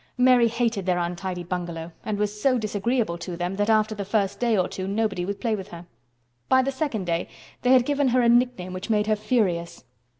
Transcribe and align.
Mary 0.17 0.47
hated 0.47 0.87
their 0.87 0.97
untidy 0.97 1.43
bungalow 1.43 1.91
and 2.03 2.17
was 2.17 2.41
so 2.41 2.57
disagreeable 2.57 3.19
to 3.19 3.37
them 3.37 3.55
that 3.57 3.69
after 3.69 3.93
the 3.93 4.03
first 4.03 4.39
day 4.39 4.57
or 4.57 4.67
two 4.67 4.87
nobody 4.87 5.23
would 5.23 5.39
play 5.39 5.55
with 5.55 5.67
her. 5.67 5.85
By 6.49 6.63
the 6.63 6.71
second 6.71 7.05
day 7.05 7.27
they 7.61 7.71
had 7.71 7.85
given 7.85 8.07
her 8.07 8.21
a 8.23 8.27
nickname 8.27 8.73
which 8.73 8.89
made 8.89 9.05
her 9.05 9.15
furious. 9.15 9.83